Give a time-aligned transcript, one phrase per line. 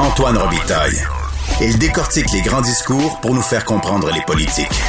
[0.00, 0.96] Antoine Robitaille.
[1.60, 4.80] Il décortique les grands discours pour nous faire comprendre les politiques.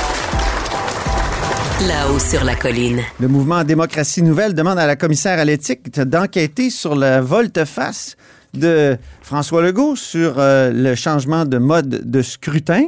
[1.87, 3.01] Là-haut sur la colline.
[3.19, 8.17] Le mouvement Démocratie Nouvelle demande à la commissaire à l'éthique d'enquêter sur la volte-face
[8.53, 12.83] de François Legault sur euh, le changement de mode de scrutin.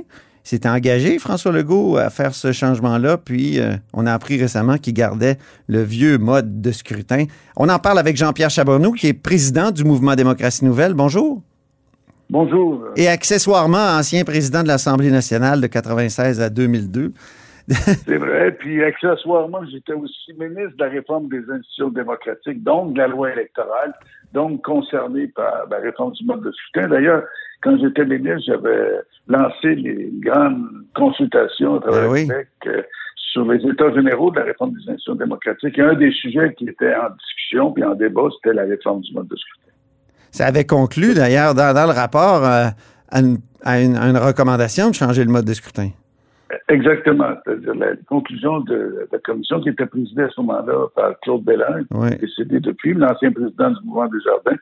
[0.46, 4.78] Il s'était engagé, François Legault, à faire ce changement-là, puis euh, on a appris récemment
[4.78, 7.26] qu'il gardait le vieux mode de scrutin.
[7.56, 10.94] On en parle avec Jean-Pierre Chabourneau, qui est président du mouvement Démocratie Nouvelle.
[10.94, 11.42] Bonjour.
[12.32, 12.86] Bonjour.
[12.96, 17.12] Et accessoirement, ancien président de l'Assemblée nationale de 96 à 2002.
[17.68, 18.54] C'est vrai.
[18.54, 23.34] Puis accessoirement, j'étais aussi ministre de la réforme des institutions démocratiques, donc de la loi
[23.34, 23.94] électorale,
[24.32, 26.88] donc concerné par la réforme du mode de scrutin.
[26.88, 27.24] D'ailleurs,
[27.62, 32.28] quand j'étais ministre, j'avais lancé les grandes consultations à travers Ben oui.
[32.28, 32.82] Québec euh,
[33.34, 35.78] sur les états généraux de la réforme des institutions démocratiques.
[35.78, 39.14] Et un des sujets qui était en discussion puis en débat, c'était la réforme du
[39.14, 39.71] mode de scrutin.
[40.32, 42.68] Ça avait conclu d'ailleurs dans, dans le rapport euh,
[43.10, 45.90] à, une, à une- à une recommandation de changer le mode de scrutin.
[46.70, 47.30] Exactement.
[47.46, 51.84] C'est-à-dire la conclusion de la commission qui était présidée à ce moment-là par Claude Bellin,
[51.94, 52.10] Oui.
[52.18, 54.58] décédé depuis, l'ancien président du mouvement des Jardins,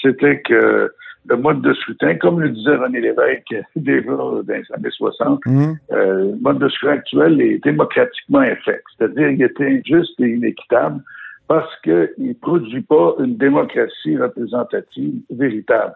[0.00, 0.92] c'était que
[1.26, 5.76] le mode de scrutin, comme le disait René Lévesque déjà dans les années 60, Mhm.
[5.92, 8.84] euh, le mode de scrutin actuel est démocratiquement infect.
[8.98, 11.00] C'est-à-dire qu'il était injuste et inéquitable
[11.48, 15.94] parce qu'il ne produit pas une démocratie représentative véritable.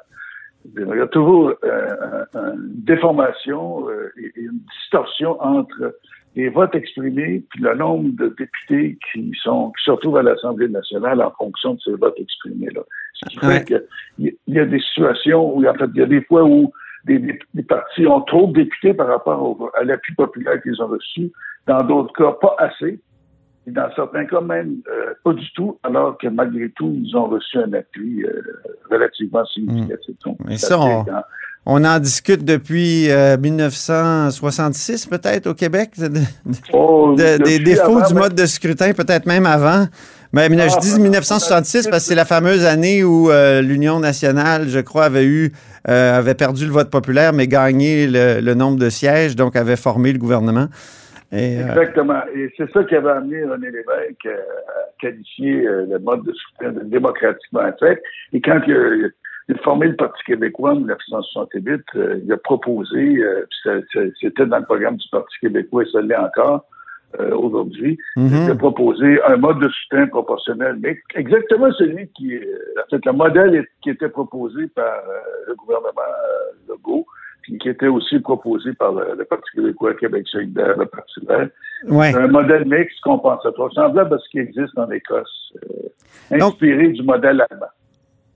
[0.76, 5.96] Il y a toujours euh, un- une déformation euh, et une distorsion entre
[6.36, 10.68] les votes exprimés puis le nombre de députés qui sont qui se retrouvent à l'Assemblée
[10.68, 12.82] nationale en fonction de ces votes exprimés-là.
[13.14, 13.64] Ce qui fait
[14.18, 16.70] qu'il y, a des situations où, en fait, il y a des fois où
[17.04, 20.80] des, des- des partis ont trop de députés par rapport au- à l'appui populaire qu'ils
[20.82, 21.32] ont reçu.
[21.66, 23.00] Dans d'autres cas, pas assez.
[23.68, 27.26] Et dans certains cas, même euh, pas du tout, alors que malgré tout, ils ont
[27.28, 28.40] reçu un appui euh,
[28.90, 30.14] relativement significatif.
[30.46, 30.78] Mais ça
[31.66, 36.20] on- en discute depuis euh, 1966 peut-être au Québec, de- de-
[36.72, 39.86] Oh, de- des défauts avant, du ben, mode de scrutin, peut-être même avant.
[40.32, 43.04] Mais, mais Ah, je dis ben, 1966 on a- parce que c'est la fameuse année
[43.04, 45.52] où euh, l'Union nationale, je crois, avait eu
[45.88, 49.76] euh, avait perdu le vote populaire, mais gagné le, le nombre de sièges, donc avait
[49.76, 50.68] formé le gouvernement.
[51.32, 52.22] Et, euh, Exactement.
[52.34, 54.36] Et c'est ça qui avait amené René Lévesque euh,
[54.68, 58.02] à qualifier euh, le mode de scrutin de démocratiquement fait.
[58.32, 59.08] Et quand il a,
[59.48, 63.22] il a formé le Parti québécois en 1968, euh, il a proposé,
[64.20, 66.64] c'était dans le programme du Parti québécois et ça l'est encore
[67.18, 68.44] euh, aujourd'hui, mhm.
[68.44, 72.42] il a proposé un mode de scrutin proportionnel, mais exactement celui qui, euh,
[72.84, 76.02] en fait, le modèle est- qui était proposé par euh, le gouvernement
[76.68, 77.06] Legault,
[77.56, 81.48] qui était aussi proposé par le, le Parti québécois, Québec solidaire, le Parti vert.
[81.88, 82.14] ouais.
[82.14, 87.02] Un modèle mixte compensatoire, semblable à ce qui existe en Écosse, euh, Donc- inspiré du
[87.02, 87.66] modèle allemand.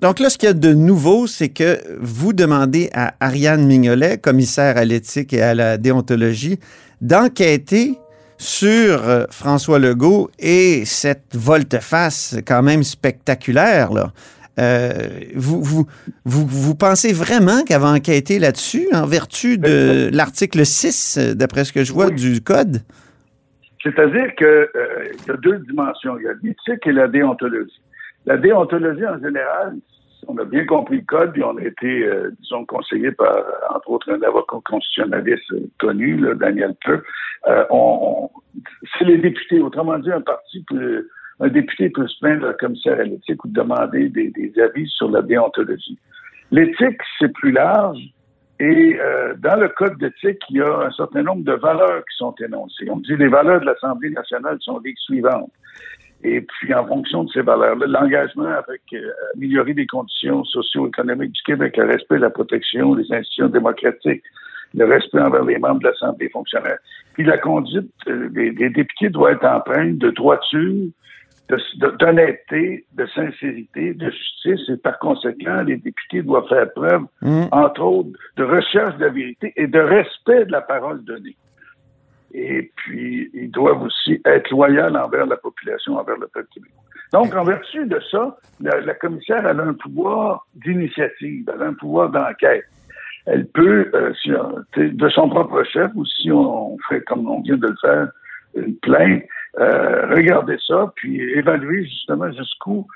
[0.01, 4.19] Donc là, ce qu'il y a de nouveau, c'est que vous demandez à Ariane Mignolet,
[4.19, 6.59] commissaire à l'éthique et à la déontologie,
[7.01, 7.99] d'enquêter
[8.39, 13.93] sur euh, François Legault et cette volte-face quand même spectaculaire.
[13.93, 14.13] Là.
[14.59, 15.87] Euh, vous, vous,
[16.25, 21.65] vous, vous pensez vraiment qu'elle va enquêter là-dessus en vertu de l'article 6, euh, d'après
[21.65, 22.15] ce que je vois, Oui.
[22.15, 22.79] du code?
[23.83, 26.17] C'est-à-dire que euh, il y a deux dimensions.
[26.19, 27.81] Il y a l'éthique et la déontologie.
[28.27, 29.75] La déontologie, en général,
[30.29, 33.35] on a bien compris le code, puis on a été, euh, disons, conseillé par,
[33.75, 37.03] entre autres, un avocat constitutionnaliste connu, là, Daniel Peu.
[37.49, 38.63] Euh, on, on-
[38.99, 39.59] c'est les députés.
[39.61, 41.09] Autrement dit, un parti peut,
[41.43, 45.23] un député peut se plaindre à commissaire à l'éthique ou demander des, avis sur la
[45.23, 45.99] déontologie.
[46.53, 47.99] L'éthique, c'est plus large.
[48.61, 52.17] Et euh, dans le code d'éthique, il y a un certain nombre de valeurs qui
[52.17, 52.89] sont énoncées.
[52.89, 55.51] On dit les valeurs de l'Assemblée nationale sont les suivantes.
[56.23, 61.43] Et puis, en fonction de ces valeurs-là, l'engagement avec euh, améliorer les conditions socio-économiques du
[61.43, 64.23] Québec, le respect, la protection des institutions démocratiques,
[64.75, 66.79] le respect envers les membres de l'Assemblée fonctionnaire.
[67.15, 70.87] Puis la conduite euh, des, des députés doit être empreinte de droiture,
[71.49, 77.45] de- d'honnêteté, de, sincérité, de justice, et par conséquent, les députés doivent faire preuve, Hmm.
[77.53, 81.37] entre autres, de recherche de la vérité et de respect de la parole donnée.
[82.35, 86.83] Et puis, ils doivent aussi être loyaux envers la population, envers le peuple québécois.
[87.13, 91.67] Donc, en vertu de ça, la, la commissaire elle a un pouvoir d'initiative, elle a
[91.67, 92.65] un pouvoir d'enquête.
[93.27, 94.31] elle peut, euh, si,
[94.77, 98.09] de son propre chef, ou si on, fait comme on vient de le faire,
[98.57, 99.23] une plainte,
[99.55, 102.87] regarder ça, puis évaluer justement jusqu'où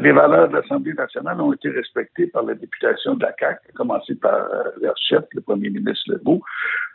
[0.00, 3.72] les valeurs de l'Assemblée nationale ont été respectées par la députation de la CAQ, à
[3.72, 4.48] commencer par
[4.80, 6.42] leur chef, le premier ministre Legault,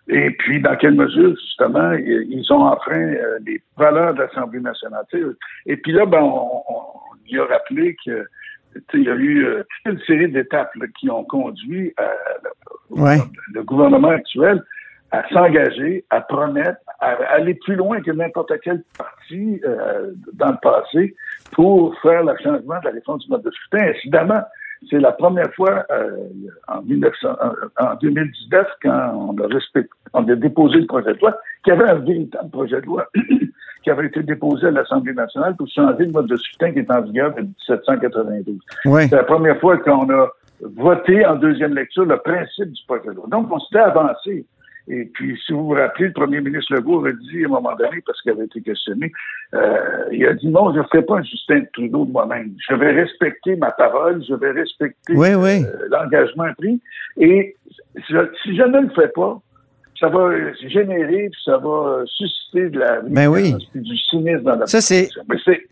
[0.09, 3.13] et puis, dans quelle mesure, justement, ils ont enfreint
[3.45, 5.04] les valeurs de l'Assemblée nationale?
[5.65, 6.83] Et puis là, ben, on, on,
[7.27, 8.25] y a rappelé que
[8.94, 11.94] il y a eu euh, toute une série d'étapes qui ont conduit
[12.92, 14.63] le gouvernement actuel
[15.12, 20.57] à s'engager, à promettre, à aller plus loin que n'importe quel parti euh, dans le
[20.62, 21.15] passé
[21.54, 23.86] pour faire le changement de la réforme du mode de scrutin.
[23.86, 24.42] Évidemment,
[24.89, 26.18] c'est la première fois euh,
[26.68, 27.30] en, 1900,
[27.80, 31.77] en, 2019, quand on a, respecté, on a déposé le projet de loi, qu'il y
[31.77, 33.07] avait un véritable projet de loi
[33.83, 36.92] qui avait été déposé à l'Assemblée nationale pour changer le mode de scrutin qui est
[36.92, 38.59] en vigueur depuis 1792.
[39.09, 40.27] C'est la première fois qu'on a
[40.62, 43.25] voté en deuxième lecture le principe du projet de loi.
[43.30, 44.45] Donc, on s'était avancé.
[44.89, 47.75] Et puis, si vous vous rappelez, le premier ministre Legault avait dit à un moment
[47.75, 49.12] donné, parce qu'il avait été questionné,
[49.54, 52.54] euh, il a dit non, je ne ferai pas un Justin Trudeau de moi-même.
[52.69, 56.80] Je vais respecter ma parole, je vais respecter euh, l'engagement pris.
[57.18, 57.56] Et
[58.07, 58.13] si
[58.56, 59.42] je ne le fais pas,
[60.00, 60.30] ça va
[60.68, 63.56] générer, puis ça va susciter de la ben oui.
[63.74, 65.10] du cynisme dans la ça, c'est,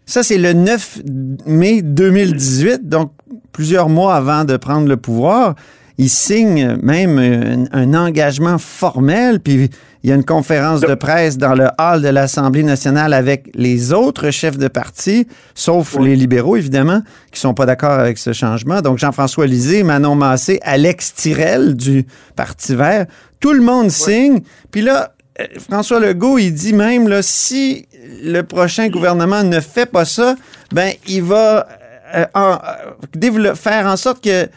[0.05, 1.01] ça, c'est le 9
[1.45, 3.11] mai 2018, donc
[3.53, 5.55] plusieurs mois avant de prendre le pouvoir
[5.97, 9.69] il signe même un, engagement formel, puis
[10.03, 13.93] il y a une conférence de presse dans le hall de l'Assemblée nationale avec les
[13.93, 17.01] autres chefs de parti, sauf les libéraux, évidemment,
[17.31, 18.81] qui sont pas d'accord avec ce changement.
[18.81, 22.05] Donc, Jean-François Lisée, Manon Massé, Alex Tirel du
[22.35, 23.05] Parti vert,
[23.39, 24.41] tout le monde signe.
[24.71, 27.87] Puis là, euh, François Legault, il dit même, là, si
[28.23, 30.35] le prochain gouvernement ne fait pas ça,
[30.71, 31.67] ben, il va
[32.15, 34.47] euh, euh, faire en sorte que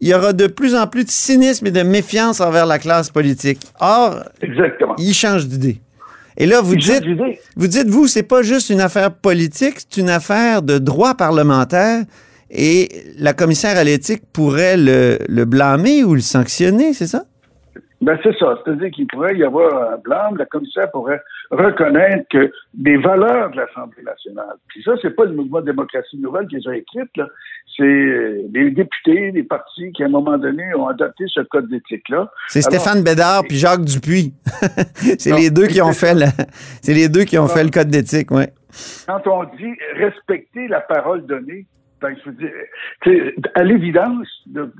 [0.00, 3.10] il y aura de plus en plus de cynisme et de méfiance envers la classe
[3.10, 3.60] politique.
[3.80, 4.94] Or, Exactement.
[4.98, 5.80] il change d'idée.
[6.36, 7.04] Et là, vous dites,
[7.56, 12.02] vous dites, vous, c'est pas juste une affaire politique, c'est une affaire de droit parlementaire
[12.50, 12.88] et
[13.18, 17.24] la commissaire à l'éthique pourrait le, le blâmer ou le sanctionner, c'est ça?
[18.00, 18.58] Ben, c'est ça.
[18.62, 20.36] C'est-à-dire qu'il pourrait y avoir un blâme.
[20.36, 25.32] La commissaire pourrait reconnaître que des valeurs de l'Assemblée nationale, puis ça, c'est pas le
[25.32, 27.28] mouvement de démocratie nouvelle qu'ils ont écrit, là.
[27.76, 32.30] C'est les députés, les partis qui, à un moment donné, ont adopté ce code d'éthique-là.
[32.48, 34.32] C'est Stéphane Bédard puis Jacques Dupuis.
[35.18, 36.26] c'est les deux qui ont fait le,
[36.82, 38.52] c'est les deux qui ont fait le code d'éthique, ouais.
[39.06, 41.66] Quand on dit respecter la parole donnée,
[42.04, 44.70] ben, je veux dire, à l'évidence de,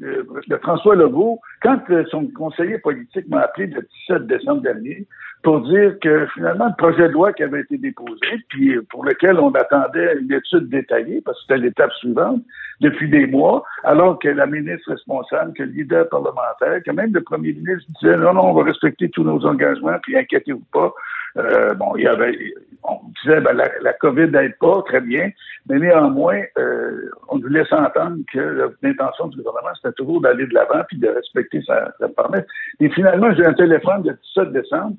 [0.62, 5.06] François Legault, quand euh, son conseiller politique m'a appelé le 17 décembre dernier
[5.42, 9.38] pour dire que finalement le projet de loi qui avait été déposé, puis pour lequel
[9.38, 12.42] on attendait une étude détaillée, parce que c'était l'étape suivante,
[12.82, 17.22] depuis des mois, alors que la ministre responsable, que le leader parlementaire, que même le
[17.22, 20.92] premier ministre disait non, non, on va respecter tous nos engagements, puis inquiétez-vous pas,
[21.36, 22.36] euh, bon, il y avait,
[22.84, 25.30] on disait, ben, la, la COVID n'aide pas, très bien,
[25.68, 30.54] mais néanmoins, euh, on nous laisse entendre que l'intention du gouvernement, c'était toujours d'aller de
[30.54, 32.44] l'avant puis de respecter sa, sa promesse.
[32.80, 34.96] Et finalement, j'ai un téléphone le 17 décembre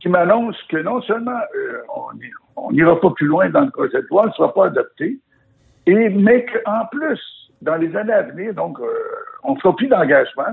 [0.00, 1.82] qui m'annonce que non seulement euh,
[2.56, 5.18] on n'ira pas plus loin dans le projet de loi, ne sera pas adopté,
[5.86, 7.20] et, mais qu'en plus,
[7.62, 8.84] dans les années à venir, donc, euh,
[9.44, 10.52] on ne fera plus d'engagement,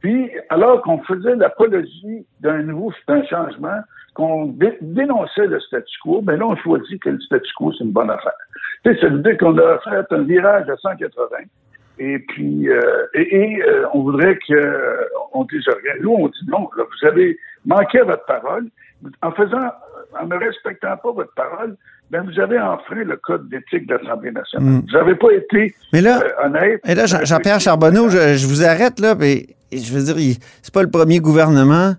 [0.00, 3.80] puis, alors qu'on faisait l'apologie d'un nouveau d'un changement,
[4.14, 7.92] qu'on dénonçait le statu quo, ben là, on choisit que le statu quo, c'est une
[7.92, 8.32] bonne affaire.
[8.84, 11.36] Tu sais, dire qu'on a fait un virage à 180,
[11.98, 15.94] et puis, euh, et, euh, on voudrait que, on dise rien.
[16.00, 18.66] Nous, on dit non, là, vous avez manqué à votre parole.
[19.22, 19.70] En faisant,
[20.18, 21.76] en ne respectant pas votre parole,
[22.10, 24.68] ben vous avez enfreint le code d'éthique de l'Assemblée nationale.
[24.68, 24.82] Mm.
[24.86, 26.80] Vous n'avez pas été mais là, euh, honnête.
[26.86, 30.82] Et là, Jean-Pierre Charbonneau, je, je, vous arrête là, mais je veux dire, c'est pas
[30.82, 31.94] le premier gouvernement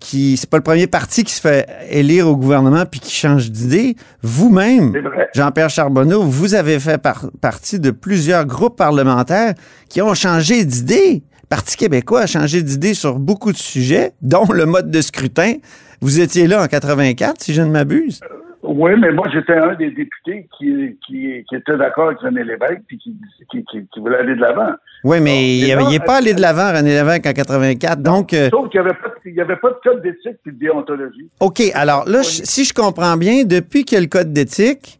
[0.00, 3.50] qui c'est pas le premier parti qui se fait élire au gouvernement puis qui change
[3.50, 3.96] d'idée.
[4.22, 4.92] Vous-même,
[5.34, 7.00] Jean-Pierre Charbonneau, vous avez fait
[7.40, 9.54] partie de plusieurs groupes parlementaires
[9.88, 11.22] qui ont changé d'idée.
[11.42, 15.54] Le Parti québécois a changé d'idée sur beaucoup de sujets, dont le mode de scrutin.
[16.00, 18.20] Vous étiez là en 84, si je ne m'abuse.
[18.62, 22.82] Oui, mais moi, j'étais un des députés qui, qui, qui était d'accord avec René Lévesque
[22.90, 23.16] et qui,
[23.50, 24.72] qui, qui, voulait aller de l'avant.
[25.04, 28.02] Oui, mais il n'est pas allé de l'avant, René Lévesque, en 84.
[28.02, 31.30] donc, euh, Sauf qu'il n'y avait, pas de code d'éthique et de déontologie.
[31.40, 31.62] OK.
[31.74, 34.98] Alors là, si je comprends bien, depuis qu'il y a le code d'éthique,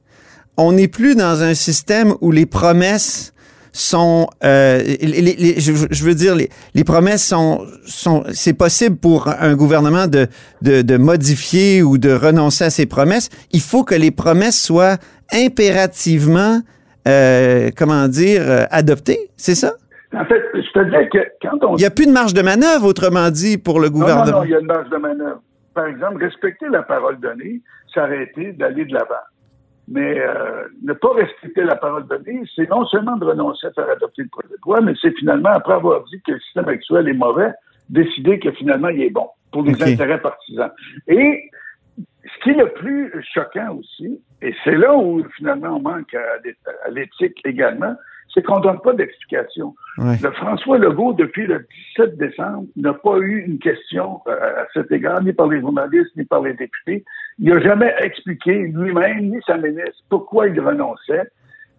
[0.56, 3.34] on n'est plus dans un système où les promesses
[3.78, 10.26] sont, euh, je, veux dire, les, promesses sont, sont c'est possible pour un gouvernement de,
[10.62, 13.30] de, modifier ou de renoncer à ses promesses.
[13.52, 14.96] Il faut que les promesses soient
[15.32, 16.60] impérativement,
[17.06, 19.74] euh, comment dire, euh, adoptées, c'est ça?
[20.12, 21.76] En fait, je te dis que quand on...
[21.76, 24.32] Il n'y a plus de marge de manœuvre, autrement dit, pour le Non, gouvernement.
[24.32, 25.40] non, non, il y a une marge de manœuvre.
[25.74, 27.60] Par exemple, respecter la parole donnée,
[27.94, 29.22] s'arrêter d'aller de l'avant.
[29.90, 33.88] Mais euh, ne pas respecter la parole donnée, c'est non seulement de renoncer à faire
[33.88, 37.08] adopter le projet de loi, mais c'est finalement, après avoir dit que le système actuel
[37.08, 37.52] est mauvais,
[37.88, 39.82] décider que finalement il est bon pour les OK.
[39.88, 40.70] intérêts partisans.
[41.06, 41.50] Et
[41.96, 46.90] ce qui est le plus choquant aussi, et c'est là où finalement on manque à
[46.90, 47.94] l'éthique également,
[48.34, 49.74] c'est qu'on ne donne pas d'explication.
[50.22, 51.66] Le François Legault, depuis le
[51.96, 56.14] 17 décembre, n'a pas eu une question euh, à cet égard, ni par les journalistes,
[56.16, 57.04] ni par les députés.
[57.38, 61.30] Il n'a jamais expliqué lui-même, ni sa ministre, pourquoi il renonçait.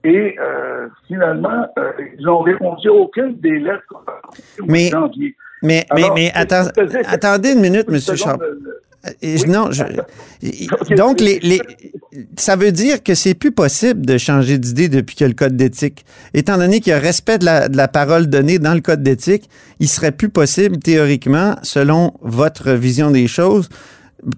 [0.03, 4.03] Et euh, finalement, euh, ils n'ont répondu à aucune des lettres
[4.67, 5.35] Mais- janvier.
[5.61, 6.69] Mais, mais, Alors, attends-
[7.05, 7.95] attendez une minute, M.
[7.95, 7.99] Et
[9.23, 9.43] Oui.
[9.47, 9.83] Non, je-
[10.95, 11.61] donc les, les,
[12.37, 15.35] ça veut dire que c'est plus possible de changer d'idée depuis qu'il y a le
[15.35, 16.05] code d'éthique.
[16.33, 19.01] Étant donné qu'il y a respect de la, de la parole donnée dans le code
[19.01, 23.69] d'éthique, il serait plus possible théoriquement, selon votre vision des choses,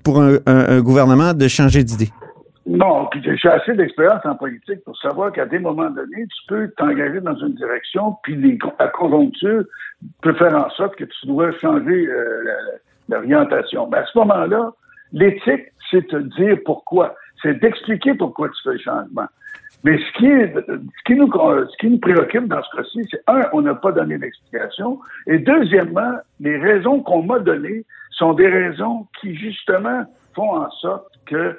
[0.04, 2.10] pour un, un- un gouvernement de changer d'idée.
[2.68, 6.70] Non, puis j'ai assez d'expérience en politique pour savoir qu'à des moments donnés, tu peux
[6.78, 9.64] t'engager dans une direction, puis les, la conjoncture
[10.22, 12.78] peut faire en sorte que tu dois changer euh, la-
[13.12, 13.88] l'orientation.
[13.92, 14.72] Mais à ce moment-là,
[15.14, 17.16] l'éthique, c'est te dire pourquoi.
[17.42, 19.28] C'est d'expliquer pourquoi tu fais le changement.
[19.84, 23.50] Mais ce qui, ce, qui nous, ce qui nous préoccupe dans ce cas-ci, c'est un,
[23.54, 29.08] on n'a pas donné d'explication, et deuxièmement, les raisons qu'on m'a données sont des raisons
[29.20, 30.04] qui, justement,
[30.36, 31.58] font en sorte que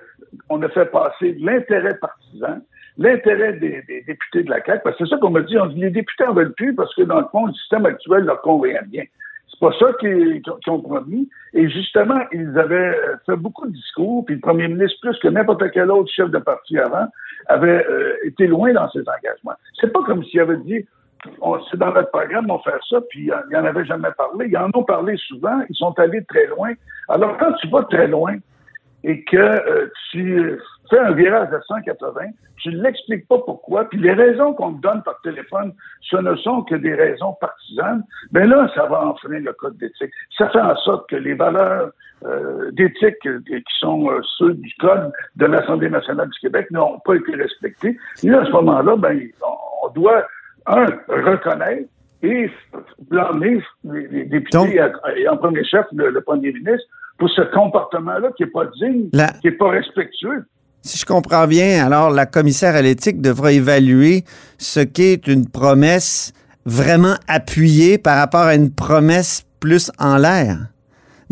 [0.48, 2.60] on a fait passer l'intérêt partisan,
[2.96, 5.66] l'intérêt des, des députés de la CAQ, parce que c'est ça qu'on m'a dit, on
[5.66, 8.40] dit les députés en veulent plus parce que, dans le fond, le système actuel leur
[8.42, 9.04] convient bien.
[9.52, 11.28] C'est pas ça qu'ils ont promis.
[11.52, 15.70] Et justement, ils avaient fait beaucoup de discours, puis le premier ministre, plus que n'importe
[15.72, 17.06] quel autre chef de parti avant,
[17.46, 19.54] avait euh, été loin dans ses engagements.
[19.80, 20.86] C'est pas comme s'il avait dit
[21.70, 24.48] c'est dans notre programme, on va faire ça, puis ils n'en avaient jamais parlé.
[24.48, 26.72] Ils en ont parlé souvent, ils sont allés très loin.
[27.08, 28.36] Alors, quand tu vas très loin
[29.04, 30.58] et que euh, tu
[30.90, 32.20] fais un virage à 180,
[32.58, 36.36] tu ne l'expliques pas pourquoi, puis les raisons qu'on te donne par téléphone, ce ne
[36.36, 40.12] sont que des raisons partisanes, ben là, ça va enfreindre le code d'éthique.
[40.38, 41.90] Ça fait en sorte que les valeurs
[42.24, 47.00] euh, d'éthique euh, qui sont euh, ceux du code de l'Assemblée nationale du Québec n'ont
[47.00, 47.98] pas été respectés.
[48.22, 49.20] Et là, à ce moment-là, ben,
[49.82, 50.24] on doit,
[50.66, 51.88] un, reconnaître
[52.22, 52.50] et
[53.10, 54.80] blâmer les, députés
[55.16, 56.86] et en premier chef le, le premier ministre
[57.18, 60.44] pour ce comportement-là qui n'est pas digne, La- qui n'est pas respectueux.
[60.82, 64.24] Si je comprends bien, alors la commissaire à l'éthique devra évaluer
[64.58, 66.32] ce qu'est une promesse
[66.66, 70.56] vraiment appuyée par rapport à une promesse plus en l'air.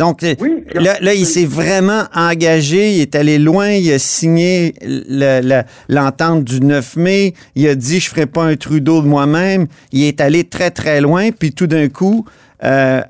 [0.00, 0.64] Donc, Oui.
[0.75, 5.62] là, là, il s'est vraiment engagé, il est allé loin, il a signé le- le-
[5.95, 10.04] l'entente du 9 mai, il a dit «je ferai pas un Trudeau de moi-même», il
[10.04, 12.25] est allé très, très loin, puis tout d'un coup,
[12.64, 13.02] euh,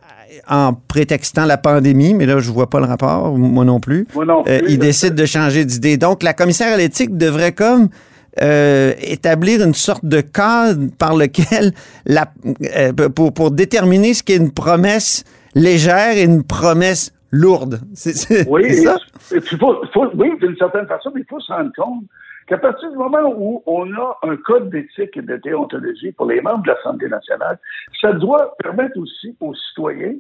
[0.49, 4.25] en prétextant la pandémie, mais là, je vois pas le rapport, moi non plus, Moi
[4.25, 4.73] non euh, plus.
[4.73, 5.97] il décide de changer d'idée.
[5.97, 7.89] Donc, la commissaire à l'éthique devrait comme
[8.43, 11.73] euh, établir une sorte de cadre par lequel,
[12.07, 12.33] la,
[12.77, 15.23] euh, pour, pour déterminer ce qu'est une promesse
[15.55, 17.81] légère et une promesse lourde.
[18.49, 18.97] Oui, ça?
[19.33, 22.05] et- et puis faut- faut- oui, d'une certaine façon, mais il faut se rendre compte
[22.49, 26.41] qu'à partir du moment où on a un code d'éthique et de déontologie pour les
[26.41, 27.59] membres de l'Assemblée nationale,
[28.01, 30.15] ça doit permettre aussi aux citoyens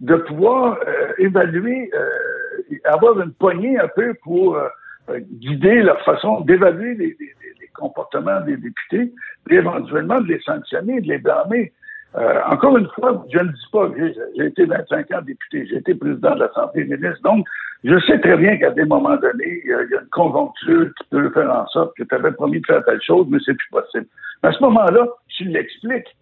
[0.00, 4.68] de pouvoir euh, évaluer, euh, avoir une poignée un peu pour euh,
[5.10, 9.12] euh, guider leur façon d'évaluer les, les- les- les comportements des députés,
[9.50, 11.72] et éventuellement de les sanctionner, de les blâmer.
[12.16, 15.76] Euh, encore une fois, je ne dis pas que j'ai- été 25 ans député, j'ai
[15.76, 17.46] été président de l'Assemblée des ministres, donc
[17.84, 20.08] je sais très bien qu'à des moments donnés, il y a il y a une
[20.10, 23.38] conjoncture qui peut faire en sorte que tu avais promis de faire telle chose, mais
[23.44, 24.06] c'est plus possible.
[24.42, 26.14] Mais à ce moment-là, tu l'expliques.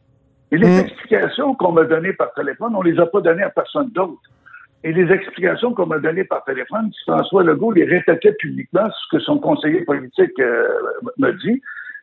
[0.53, 0.79] Et les Mm.
[0.81, 4.21] explications qu'on m'a données par téléphone, on les a pas données à personne d'autre.
[4.83, 9.17] Et les explications qu'on m'a données par téléphone, si François Legault les répétait publiquement, ce
[9.17, 10.67] que son conseiller politique euh,
[11.19, 11.61] me dit,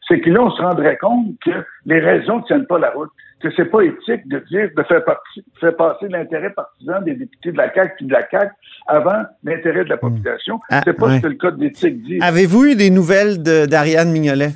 [0.07, 1.51] c'est que là, on se rendrait compte que
[1.85, 5.03] les raisons ne tiennent pas la route, que c'est pas éthique de dire, de faire,
[5.05, 8.51] partie, faire passer l'intérêt partisan des députés de la CAQ puis de la CAQ
[8.87, 10.59] avant l'intérêt de la population.
[10.71, 11.17] Ah, c'est pas ouais.
[11.17, 12.19] ce que le code d'éthique dit.
[12.21, 14.49] Avez-vous eu des nouvelles de- d'Ariane Mignolet?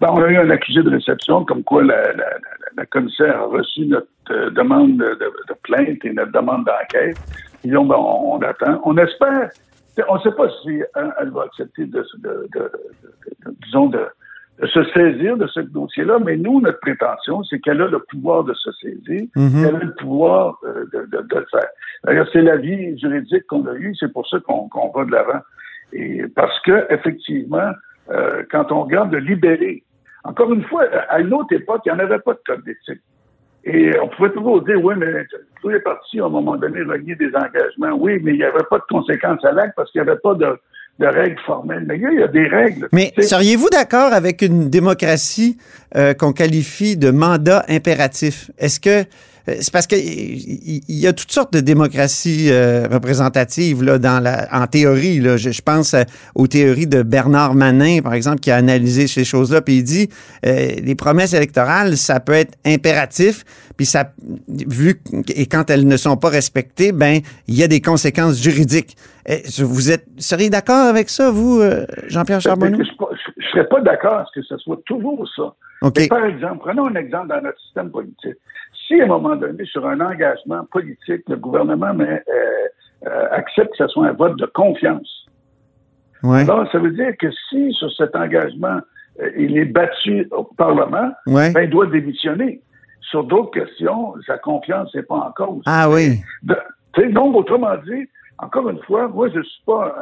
[0.00, 2.36] Ben, on a eu un accusé de réception, comme quoi la, la- la-
[2.76, 7.16] la commissaire a reçu notre euh, demande de, de- de plainte et notre demande d'enquête.
[7.64, 8.80] Là, ben, on, on attend.
[8.84, 9.48] On espère.
[10.08, 12.70] On ne sait pas si hein, elle va accepter de, de- de- de-
[13.50, 14.04] de- disons, de, de
[14.60, 18.54] se saisir de ce dossier-là, mais nous, notre prétention, c'est qu'elle a le pouvoir de
[18.54, 19.64] se saisir, Mhm.
[19.66, 21.68] elle a le pouvoir euh, de, de- de le faire.
[22.04, 25.40] D'ailleurs, c'est l'avis juridique qu'on a eu, c'est pour ça qu'on qu'on va de l'avant.
[25.92, 27.70] Et parce que, effectivement,
[28.10, 29.82] euh, quand on regarde de libérer,
[30.24, 33.02] encore une fois, à une autre époque, il n'y en avait pas de code d'éthique.
[33.64, 35.24] Et on pouvait toujours dire, oui, mais
[35.60, 37.92] tous les partis, à un moment donné, renier des engagements.
[37.96, 40.34] Oui, mais il n'y avait pas de conséquences à l'acte parce qu'il n'y avait pas
[40.34, 40.46] de,
[40.98, 41.84] de règles formelles.
[41.86, 42.88] Mais il y a des règles.
[42.92, 45.56] Mais seriez-vous d'accord avec une démocratie
[45.96, 48.50] euh, qu'on qualifie de mandat impératif?
[48.58, 49.04] Est-ce que
[49.46, 54.46] c'est parce qu'il il y a toutes sortes de démocraties euh, représentatives là, dans la,
[54.52, 55.20] en théorie.
[55.20, 55.36] Là.
[55.36, 55.96] Je, je, pense
[56.34, 60.08] aux théories de Bernard Manin, par exemple, qui a analysé ces choses-là, puis il dit
[60.46, 63.44] euh, les promesses électorales, ça peut être impératif,
[63.76, 64.12] puis ça,
[64.48, 65.00] vu
[65.34, 68.96] et quand elles ne sont pas respectées, ben il y a des conséquences juridiques.
[69.58, 71.62] Vous êtes seriez d'accord avec ça, vous,
[72.08, 72.78] Jean-Pierre ben, Charbonneau?
[72.78, 75.54] Je ne serais pas d'accord à ce que ce soit toujours ça.
[75.82, 76.06] Okay.
[76.06, 78.36] par exemple, prenons un exemple dans notre système politique
[78.92, 83.70] si à un moment donné, sur un engagement politique, le gouvernement mais, euh, euh, accepte
[83.72, 85.26] que ce soit un vote de confiance,
[86.22, 86.42] ouais.
[86.42, 88.80] alors ça veut dire que si sur cet engagement,
[89.20, 92.60] euh, il est battu au Parlement, ben, il doit démissionner.
[93.00, 95.62] Sur d'autres questions, sa confiance n'est pas en cause.
[95.66, 96.20] Ah oui.
[97.10, 98.08] donc, autrement dit,
[98.38, 99.94] encore une fois, moi, je ne suis pas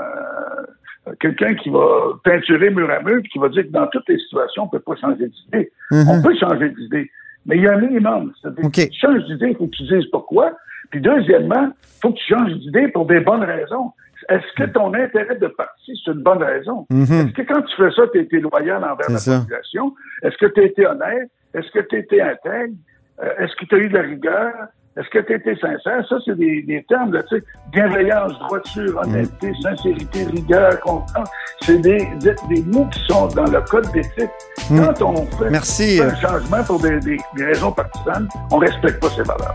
[1.18, 1.87] quelqu'un qui va
[2.23, 4.70] peinturer mur à mur et qui va dire que dans toutes les situations, on ne
[4.70, 5.73] peut pas changer d'idée.
[5.90, 6.06] Mm-hmm.
[6.09, 7.11] On peut changer d'idée.
[7.47, 8.32] Mais il y a un minimum.
[8.40, 8.88] C'est-à-dire okay.
[8.88, 10.52] tu changes d'idée, il faut que tu dises pourquoi.
[10.90, 13.92] Puis deuxièmement, il faut que tu changes d'idée pour des bonnes raisons.
[14.28, 16.87] Est-ce que ton intérêt de parti, c'est une bonne raison?
[16.90, 17.26] -hmm.
[17.26, 19.38] Est-ce que quand tu fais ça, tu as été loyal envers la ça.
[19.40, 19.94] population?
[20.23, 21.30] Est-ce que tu as été honnête?
[21.54, 22.75] Est-ce que tu as été intègre?
[23.23, 24.52] Euh, Est-ce que tu as eu de la rigueur?
[24.97, 26.04] Est-ce que tu été sincère?
[26.09, 29.62] Ça, c'est des, des, termes, tu sais, bienveillance, droiture, honnêteté, mmh.
[29.62, 31.28] sincérité, rigueur, confiance.
[31.62, 34.30] C'est des, des, des, mots qui sont dans le code d'éthique.
[34.68, 34.80] Mmh.
[34.80, 36.00] Quand on fait Merci.
[36.02, 39.54] un changement pour des, des, raisons partisanes, on ne respecte pas ces valeurs.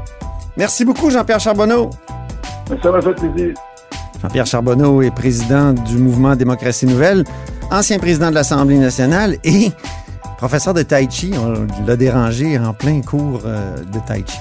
[0.56, 1.89] Merci beaucoup, Jean-Pierre Charbonneau.
[2.70, 3.56] Mais ça m'a fait plaisir.
[4.22, 7.25] Jean-Pierre Charbonneau est président du mouvement Démocratie Nouvelle,
[7.72, 9.72] ancien président de l'Assemblée nationale et
[10.38, 11.34] professeur de Tai Chi.
[11.38, 14.39] On l'a dérangé en plein cours de Tai Chi.